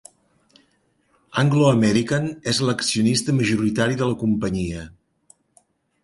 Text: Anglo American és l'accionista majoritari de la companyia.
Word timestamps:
Anglo 1.41 1.67
American 1.73 2.25
és 2.53 2.61
l'accionista 2.69 3.35
majoritari 3.41 3.99
de 3.99 4.07
la 4.13 4.17
companyia. 4.23 4.87